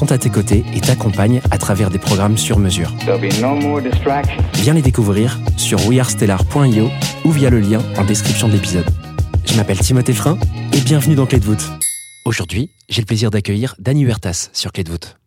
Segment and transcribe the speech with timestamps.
[0.00, 2.90] sont à tes côtés et t'accompagnent à travers des programmes sur mesure.
[3.06, 3.18] No.
[4.54, 6.88] Viens les découvrir sur wearestellar.io
[7.26, 8.86] ou via le lien en description de l'épisode.
[9.44, 10.38] Je m'appelle Timothée Frein
[10.72, 11.70] et bienvenue dans Clé de voûte.
[12.24, 15.18] Aujourd'hui, j'ai le plaisir d'accueillir Dany Huertas sur Clé de voûte.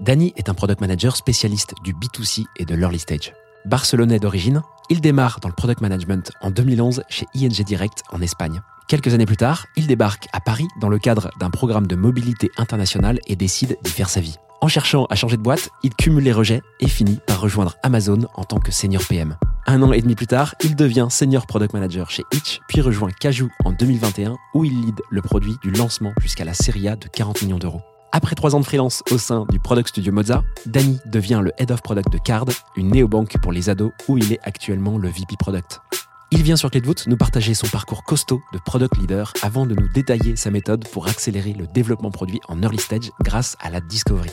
[0.00, 3.34] Dany est un product manager spécialiste du B2C et de l'early stage.
[3.66, 8.62] Barcelonais d'origine, il démarre dans le product management en 2011 chez ING Direct en Espagne.
[8.88, 12.50] Quelques années plus tard, il débarque à Paris dans le cadre d'un programme de mobilité
[12.56, 14.36] internationale et décide d'y faire sa vie.
[14.62, 18.20] En cherchant à changer de boîte, il cumule les rejets et finit par rejoindre Amazon
[18.34, 19.36] en tant que senior PM.
[19.66, 23.10] Un an et demi plus tard, il devient senior product manager chez Itch, puis rejoint
[23.10, 27.08] Cajou en 2021 où il lead le produit du lancement jusqu'à la série A de
[27.08, 27.82] 40 millions d'euros.
[28.12, 31.70] Après trois ans de freelance au sein du Product Studio Moza, Danny devient le Head
[31.72, 35.36] of Product de Card, une néobanque pour les ados où il est actuellement le VP
[35.38, 35.82] Product.
[36.30, 39.74] Il vient sur Clé de nous partager son parcours costaud de product leader avant de
[39.74, 43.80] nous détailler sa méthode pour accélérer le développement produit en early stage grâce à la
[43.80, 44.28] discovery.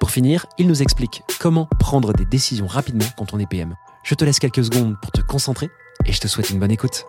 [0.00, 3.74] Pour finir, il nous explique comment prendre des décisions rapidement quand on est PM.
[4.02, 5.68] Je te laisse quelques secondes pour te concentrer
[6.06, 7.04] et je te souhaite une bonne écoute.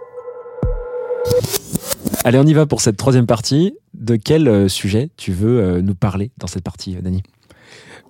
[2.26, 3.78] Allez, on y va pour cette troisième partie.
[3.94, 7.24] De quel euh, sujet tu veux euh, nous parler dans cette partie, euh, Dany?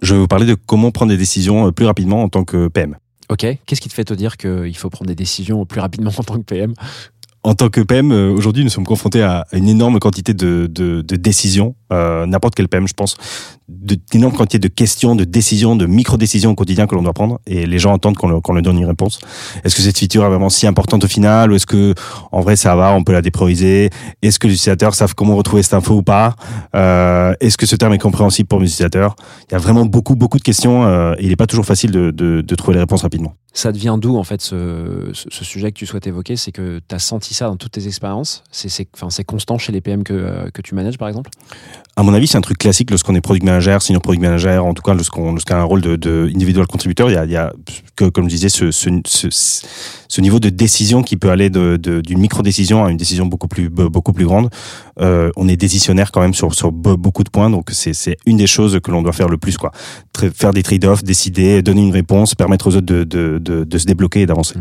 [0.02, 2.98] Je vais vous parler de comment prendre des décisions plus rapidement en tant que PM.
[3.30, 6.24] Ok, qu'est-ce qui te fait te dire qu'il faut prendre des décisions plus rapidement en
[6.24, 6.74] tant que PM
[7.48, 11.02] En tant que PM, euh, aujourd'hui, nous sommes confrontés à une énorme quantité de, de,
[11.02, 11.76] de décisions.
[11.94, 13.16] Euh, N'importe quel PM, je pense,
[13.70, 17.40] d'énormes quantités de questions, de décisions, de micro-décisions au quotidien que l'on doit prendre.
[17.48, 19.20] Et les gens attendent qu'on leur, qu'on leur donne une réponse.
[19.64, 21.94] Est-ce que cette feature est vraiment si importante au final Ou est-ce que,
[22.34, 23.92] en vrai, ça va, on peut la déprioriser?
[24.22, 26.36] Est-ce que les utilisateurs savent comment retrouver cette info ou pas?
[26.76, 29.16] Euh, Est-ce que ce terme est compréhensible pour les utilisateurs?
[29.50, 30.84] Il y a vraiment beaucoup, beaucoup de questions.
[30.86, 33.36] euh, et il n'est pas toujours facile de, de, de trouver les réponses rapidement.
[33.58, 37.00] Ça devient d'où en fait ce, sujet que tu souhaites évoquer C'est que tu as
[37.00, 38.44] senti ça dans toutes tes expériences?
[38.52, 41.32] C'est constant chez les PM que, euh, que tu manages par exemple?
[41.96, 44.76] À mon avis, c'est un truc classique lorsqu'on est product manager, senior product manager, en
[44.76, 47.52] tout cas lorsqu'on lorsqu'on a un rôle de, de contributeur, il y a,
[47.96, 52.92] comme je disais, ce, niveau de décision qui peut aller de- de- d'une micro-décision à
[52.92, 54.50] une décision beaucoup plus, beaucoup plus grande.
[55.02, 58.38] Euh, on est décisionnaire quand même sur, sur be- beaucoup de points, donc c'est une
[58.38, 59.58] des choses que l'on doit faire le plus.
[59.58, 59.72] quoi.
[60.36, 63.86] Faire des trade-offs, décider, donner une réponse, permettre aux autres de, de, de, de se
[63.86, 64.56] débloquer et d'avancer.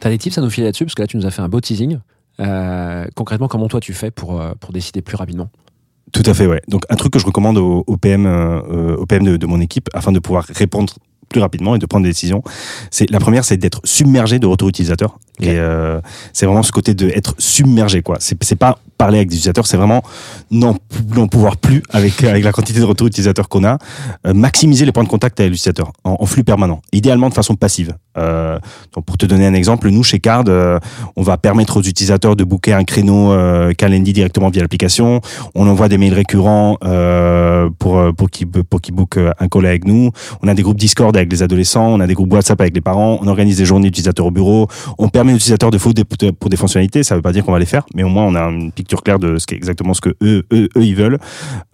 [0.00, 0.84] Tu as des tips à nous filer là-dessus?
[0.84, 1.98] Parce que là tu nous as fait un beau teasing.
[2.40, 5.48] Euh, concrètement, comment toi tu fais pour, euh, pour décider plus rapidement?
[6.12, 6.60] Tout à fait, ouais.
[6.68, 9.60] Donc un truc que je recommande au, au PM, euh, au PM de, de mon
[9.60, 10.92] équipe, afin de pouvoir répondre
[11.28, 12.42] plus rapidement et de prendre des décisions,
[12.90, 15.18] c'est la première, c'est d'être submergé de retours utilisateurs.
[15.40, 16.00] Et euh,
[16.32, 18.18] c'est vraiment ce côté de être submergé, quoi.
[18.20, 20.02] C'est pas parler avec des utilisateurs, c'est vraiment
[20.50, 20.76] n'en
[21.16, 23.78] n'en pouvoir plus avec avec la quantité de retours utilisateurs qu'on a.
[24.26, 27.56] Euh, maximiser les points de contact avec l'utilisateur en, en flux permanent, idéalement de façon
[27.56, 27.94] passive.
[28.16, 28.58] Euh,
[28.94, 30.78] donc pour te donner un exemple, nous chez Card, euh,
[31.16, 35.20] on va permettre aux utilisateurs de booker un créneau euh, Calendly directement via l'application.
[35.54, 39.48] On envoie des mails récurrents euh, pour euh, pour qu'ils pour qu'ils bookent euh, un
[39.48, 40.10] call avec nous.
[40.42, 42.80] On a des groupes Discord avec les adolescents, on a des groupes WhatsApp avec les
[42.80, 43.18] parents.
[43.20, 44.68] On organise des journées d'utilisateurs au bureau.
[44.98, 45.92] On permet aux utilisateurs de faux
[46.38, 47.02] pour des fonctionnalités.
[47.02, 49.02] Ça veut pas dire qu'on va les faire, mais au moins on a une picture
[49.02, 51.18] claire de ce qu'est exactement ce que eux eux, eux ils veulent.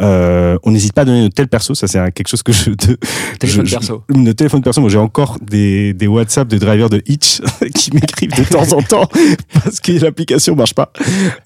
[0.01, 1.75] Euh, on n'hésite pas à donner notre tel perso.
[1.75, 2.93] Ça c'est quelque chose que je te
[3.39, 4.03] Téléphone je- perso.
[4.09, 4.81] je- Notre téléphone perso.
[4.81, 7.41] Moi j'ai encore des des WhatsApp de drivers de Hitch
[7.75, 9.09] qui m'écrivent de temps en temps
[9.53, 10.93] parce que l'application marche pas.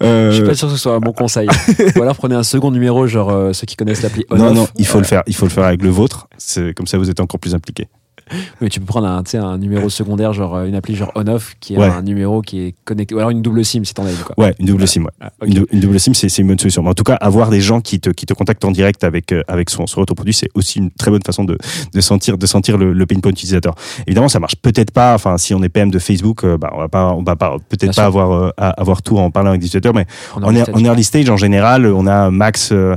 [0.02, 1.48] Euh, Je suis pas sûr que ce soit un bon conseil.
[1.96, 4.68] Ou alors prenez un second numéro, genre euh, ceux qui connaissent l'appli on non, non,
[4.76, 5.22] il faut le faire.
[5.26, 6.28] Il faut le faire avec le vôtre.
[6.36, 7.88] C'est comme ça, vous êtes encore plus impliqué.
[8.60, 11.74] Mais tu peux prendre un, un numéro secondaire, genre euh, une appli genre on-off, qui
[11.74, 11.86] est Ouais.
[11.86, 13.14] un numéro qui est connecté.
[13.14, 14.16] Ou alors une double SIM si t'en as une.
[14.18, 14.34] Quoi.
[14.42, 15.02] Ouais, une double SIM.
[15.02, 15.10] Ouais.
[15.20, 15.30] Ah.
[15.44, 16.82] Une, dou- une double SIM, c'est une bonne solution.
[16.82, 19.32] Mais en tout cas, avoir des gens qui te, qui te contactent en direct avec,
[19.32, 21.58] euh, avec son, son produit, c'est aussi une très bonne façon de,
[21.92, 23.74] de sentir, de sentir le, le pain point utilisateur.
[24.06, 25.14] Évidemment, ça marche peut-être pas.
[25.14, 27.56] Enfin, si on est PM de Facebook, euh, bah, on va pas, on va pas
[27.68, 30.06] peut-être pas avoir, euh, avoir tout en parlant avec des utilisateurs, mais
[30.36, 32.96] On en, ear- en early stage, en général, on a max euh,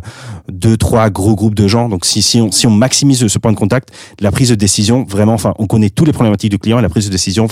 [0.49, 1.89] deux, trois gros groupes de gens.
[1.89, 3.89] Donc, si, si, on, si on maximise ce point de contact,
[4.19, 6.89] la prise de décision vraiment, enfin, on connaît tous les problématiques du client et la
[6.89, 7.47] prise de décision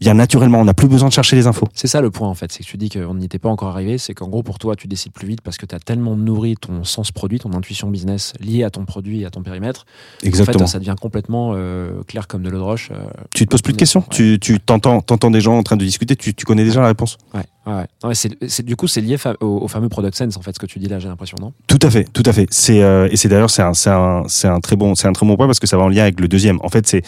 [0.00, 0.60] vient naturellement.
[0.60, 1.66] On n'a plus besoin de chercher les infos.
[1.74, 3.68] C'est ça le point en fait, c'est que tu dis qu'on n'y était pas encore
[3.68, 6.16] arrivé, c'est qu'en gros pour toi tu décides plus vite parce que tu as tellement
[6.16, 9.84] nourri ton sens produit, ton intuition business liée à ton produit et à ton périmètre.
[10.22, 10.64] Exactement.
[10.64, 12.90] En fait ça devient complètement euh, clair comme de l'eau de roche.
[12.92, 12.96] euh,
[13.34, 14.00] tu te poses plus de questions.
[14.00, 14.06] Ouais.
[14.10, 16.16] Tu, tu t'entends, t'entends des gens en train de discuter.
[16.16, 17.18] Tu, tu connais déjà la réponse.
[17.34, 17.42] ouais,
[17.76, 20.78] ouais, c'est, du coup c'est lié au, fameux product sense en fait ce que tu
[20.78, 21.52] dis là j'ai l'impression non?
[21.66, 22.46] Tout à fait, tout à fait.
[22.50, 25.36] C'est euh, et c'est d'ailleurs c'est un, un, un très bon, c'est un très bon
[25.36, 26.58] point parce que ça va en lien avec le deuxième.
[26.62, 27.02] En fait, c'est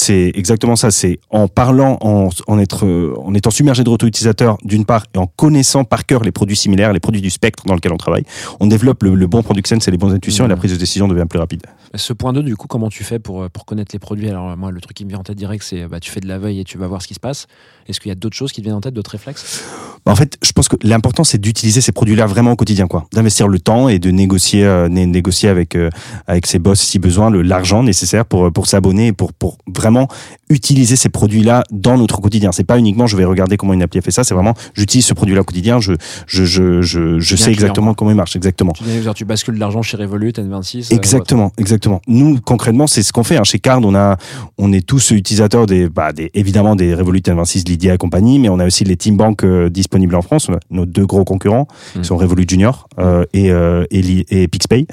[0.00, 0.90] c'est exactement ça.
[0.92, 2.86] C'est en parlant, en, en, être,
[3.24, 6.54] en étant submergé de retours utilisateurs d'une part et en connaissant par cœur les produits
[6.56, 8.22] similaires, les produits du spectre dans lequel on travaille,
[8.60, 10.58] on développe le, le bon product sense et les bonnes intuitions et la Mhm.
[10.60, 11.62] prise de décision devient plus rapide.
[11.94, 14.28] Ce point 2, du coup, comment tu fais pour, euh, pour connaître les produits?
[14.28, 16.28] Alors, moi, le truc qui me vient en tête direct, c'est bah, tu fais de
[16.28, 17.46] la veille et tu vas voir ce qui se passe.
[17.88, 19.64] Est-ce qu'il y a d'autres choses qui te viennent en tête, d'autres réflexes?
[20.06, 23.06] Bah, En fait, je pense que l'important c'est d'utiliser ces produits-là vraiment au quotidien, quoi.
[23.12, 25.90] D'investir le temps et de négocier, euh, né- négocier avec euh,
[26.26, 29.87] avec ses boss si besoin l'argent nécessaire pour pour s'abonner et pour pour vraiment
[30.50, 32.52] utiliser ces produits-là dans notre quotidien.
[32.52, 35.04] C'est pas uniquement je vais regarder comment une appli a fait ça, c'est vraiment j'utilise
[35.06, 35.92] ce produit-là au quotidien, je
[36.26, 38.72] je je je, je sais exactement comment il marche, exactement.
[38.72, 42.00] tu, tu bascules de l'argent chez Revolut, N26 euh, Exactement, exactement.
[42.06, 43.36] Nous concrètement, c'est ce qu'on fait.
[43.36, 43.44] Hein.
[43.44, 44.16] Chez Card, on a,
[44.58, 48.48] on est tous utilisateurs des, bah, des évidemment des Revolut N26, Lydia et compagnie, mais
[48.48, 50.48] on a aussi les Team Bank euh, disponibles en France.
[50.70, 52.02] Nos deux gros concurrents Mhm.
[52.02, 54.86] qui sont Revolut Junior euh, et, euh, et PixPay.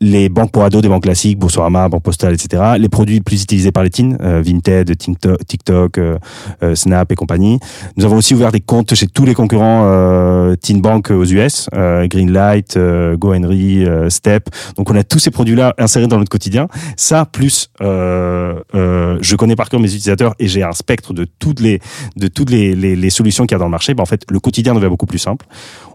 [0.00, 2.62] Les banques pour ados, des banques classiques, Boursorama, Banque Postale, etc.
[2.78, 6.18] Les produits plus utilisés par les teens, euh, Vinted, TikTok, euh,
[6.62, 7.58] euh, Snap et compagnie.
[7.96, 11.68] Nous avons aussi ouvert des comptes chez tous les concurrents euh, Teen Bank aux US,
[11.74, 14.48] euh, Greenlight, euh, GoHenry, euh, Step.
[14.76, 16.68] Donc on a tous ces produits-là insérés dans notre quotidien.
[16.96, 21.26] Ça, plus euh, euh, je connais par cœur mes utilisateurs et j'ai un spectre de
[21.38, 21.80] toutes les
[22.16, 23.94] de toutes les, les, les solutions qu'il y a dans le marché.
[23.94, 25.46] Ben, en fait, le quotidien devient beaucoup plus simple.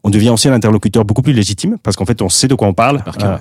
[0.04, 2.68] On devient aussi un interlocuteur beaucoup plus légitime parce qu'en fait, on sait de quoi
[2.68, 3.38] on parle Par euh,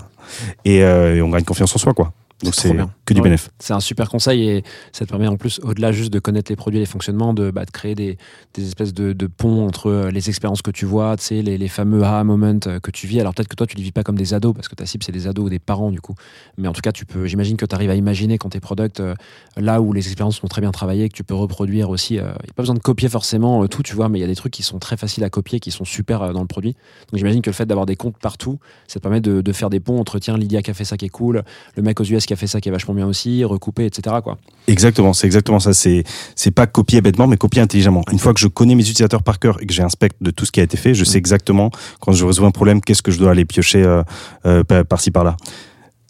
[0.65, 2.13] et, euh, et on gagne confiance en soi, quoi.
[2.43, 2.91] Donc C'est trop c'est bien.
[3.07, 3.25] que du Ouais.
[3.29, 3.51] bénéfice.
[3.61, 6.57] C'est un super conseil et ça te permet en plus, au-delà juste de connaître les
[6.57, 8.19] produits et les fonctionnements, de, bah, de créer des,
[8.55, 11.57] des espèces de, de ponts entre euh, les expériences que tu vois, tu sais, les,
[11.59, 13.21] les fameux aha moments euh, que tu vis.
[13.21, 15.05] Alors peut-être que toi, tu les vis pas comme des ados parce que ta cible,
[15.05, 16.15] c'est des ados ou des parents du coup.
[16.59, 19.01] Mais en tout cas, tu peux, j'imagine que tu arrives à imaginer quand tes products,
[19.01, 19.15] euh,
[19.57, 22.15] là où les expériences sont très bien travaillées, que tu peux reproduire aussi.
[22.15, 24.25] Il n'y a pas besoin de copier forcément euh, tout, tu vois, mais il y
[24.25, 26.49] a des trucs qui sont très faciles à copier, qui sont super euh, dans le
[26.49, 26.73] produit.
[27.13, 28.59] Donc j'imagine que le fait d'avoir des comptes partout,
[28.89, 30.97] ça te permet de, de faire des ponts entre, tiens, Lydia qui a fait ça
[30.97, 31.45] qui est cool,
[31.77, 34.17] le mec aux US qui a fait ça qui est vachement bien aussi, recouper, etc.
[34.23, 34.37] Quoi.
[34.69, 35.73] Exactement, c'est exactement ça.
[35.73, 36.05] C'est
[36.37, 38.03] c'est pas copier bêtement, mais copier intelligemment.
[38.13, 40.31] Une fois que je connais mes utilisateurs par cœur et que j'ai un spectre de
[40.31, 41.71] tout ce qui a été fait, je sais exactement
[42.01, 44.03] quand je résous un problème, qu'est-ce que je dois aller piocher euh,
[44.47, 45.37] euh, par- par-ci par-là.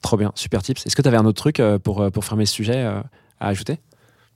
[0.03, 0.85] Trop bien, super tips.
[0.87, 3.05] Est-ce que tu avais un autre truc euh, pour, pour fermer ce sujet à
[3.41, 3.79] ajouter?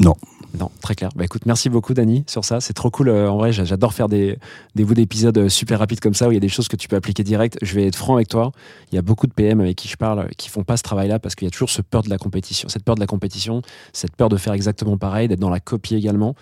[0.01, 0.15] Non.
[0.59, 1.11] Non, très clair.
[1.15, 2.61] Bah écoute, merci beaucoup Dani sur ça.
[2.63, 3.11] C'est trop cool.
[3.11, 4.39] euh, en vrai, j'a- j'adore faire des,
[4.75, 6.77] des bouts d'épisodes euh, super rapides comme ça où il y a des choses que
[6.77, 7.59] tu peux appliquer direct.
[7.61, 8.53] Je vais être franc avec toi.
[8.91, 10.83] Il y a beaucoup de PM avec qui je parle euh, qui font pas ce
[10.83, 13.07] travail-là parce qu'il y a toujours ce peur de la compétition, cette peur de la
[13.07, 13.61] compétition,
[13.93, 16.35] cette peur de faire exactement pareil, d'être dans la copie également.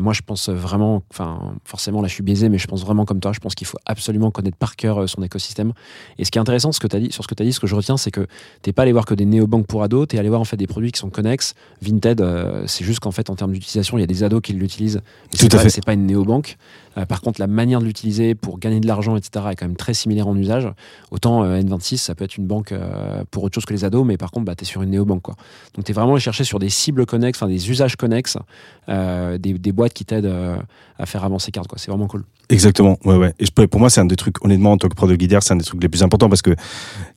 [0.00, 3.20] Moi, je pense vraiment, enfin, forcément, là, je suis biaisé, mais je pense vraiment comme
[3.20, 3.32] toi.
[3.32, 5.72] Je pense qu'il faut absolument connaître par cœur son écosystème.
[6.18, 7.52] Et ce qui est intéressant, ce que as dit, sur ce que tu as dit,
[7.52, 8.26] ce que je retiens, c'est que
[8.62, 10.66] t'es pas allé voir que des néobanques pour ados, t'es allé voir en fait des
[10.66, 11.54] produits qui sont connexes.
[11.82, 12.20] Vinted,
[12.66, 15.00] c'est juste qu'en fait, en termes d'utilisation, il y a des ados qui l'utilisent.
[15.38, 15.70] Tout à pas- fait.
[15.70, 16.56] C'est pas une néobanque.
[16.98, 19.76] Euh, par contre, la manière de l'utiliser pour gagner de l'argent, etc., est quand même
[19.76, 20.68] très similaire en usage.
[21.12, 24.04] Autant euh, N26, ça peut être une banque euh, pour autre chose que les ados,
[24.04, 25.22] mais par contre, bah, tu es sur une néobanque.
[25.22, 25.36] Quoi.
[25.74, 28.36] Donc, tu es vraiment allé chercher sur des cibles connexes, des usages connexes,
[28.88, 30.56] euh, des, des boîtes qui t'aident euh,
[30.98, 31.68] à faire avancer carte.
[31.68, 31.78] quoi.
[31.78, 32.24] C'est vraiment cool.
[32.48, 33.32] Exactement, ouais, ouais.
[33.38, 35.40] Et je peux, pour moi, c'est un des trucs, honnêtement, en tant que product leader,
[35.44, 36.56] c'est un des trucs les plus importants parce que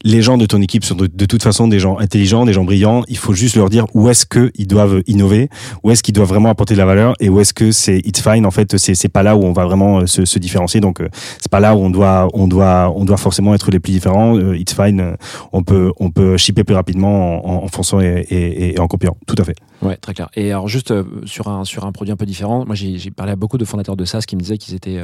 [0.04, 2.64] les gens de ton équipe sont de, de toute façon des gens intelligents, des gens
[2.64, 3.04] brillants.
[3.08, 5.50] Il faut juste leur dire où est-ce qu'ils doivent innover,
[5.82, 8.22] où est-ce qu'ils doivent vraiment apporter de la valeur et où est-ce que c'est it's
[8.22, 8.46] fine.
[8.46, 10.82] En fait, c'est c'est pas là où on va vraiment euh, se, différencier.
[10.82, 13.80] Donc, euh, c'est pas là où on doit, on doit, on doit forcément être les
[13.80, 14.38] plus différents.
[14.38, 15.16] Euh, It's fine.
[15.52, 19.18] On peut, on peut shipper plus rapidement en, fonçant et, en copiant.
[19.26, 19.56] Tout à fait.
[19.82, 20.30] Ouais, très clair.
[20.36, 20.94] Et alors juste
[21.26, 23.96] sur un sur un produit un peu différent, moi j'ai parlé à beaucoup de fondateurs
[23.96, 25.00] de SaaS qui me disaient qu'ils étaient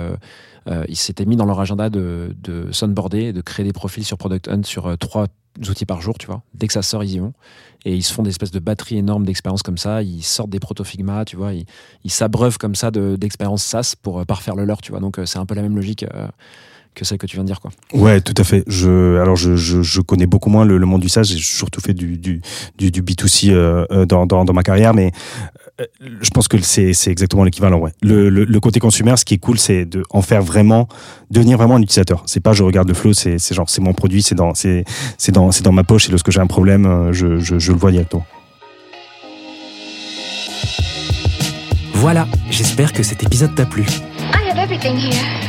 [0.87, 4.47] ils s'étaient mis dans leur agenda de de sunboarder, de créer des profils sur Product
[4.47, 5.27] Hunt sur trois
[5.69, 6.41] outils par jour, tu vois.
[6.53, 7.33] Dès que ça sort, ils y vont.
[7.85, 10.03] Et ils se font des espèces de batteries énormes d'expériences comme ça.
[10.03, 11.53] Ils sortent des proto-Figma, tu vois.
[11.53, 11.65] Ils
[12.11, 14.99] s'abreuvent comme ça de- d'expériences SaaS pour euh, parfaire le leur, tu vois.
[14.99, 16.27] Donc euh, c'est un peu la même logique euh,
[16.95, 17.71] que celle que tu viens de dire, quoi.
[17.93, 18.63] Ouais, tout à fait.
[18.67, 21.23] Je, alors je, je, je connais beaucoup moins le, le monde du SaaS.
[21.23, 22.41] J'ai surtout fait du, du,
[22.77, 25.11] du, du B2C euh, euh, dans, dans, dans ma carrière, mais
[25.79, 25.85] euh,
[26.21, 27.79] je pense que c'est, c'est exactement l'équivalent.
[27.79, 27.91] Ouais.
[28.01, 30.87] Le, le, le côté consumer, ce qui est cool, c'est de en faire vraiment,
[31.31, 32.23] devenir vraiment un utilisateur.
[32.25, 34.83] C'est pas je regarde le flow, c'est, c'est genre c'est mon produit, c'est dans, c'est,
[35.17, 36.09] c'est dans, c'est dans ma poche.
[36.09, 38.25] Et lorsque j'ai un problème, je, je, je le vois directement.
[41.93, 43.83] Voilà, j'espère que cet épisode t'a plu.
[43.83, 45.48] I have everything here.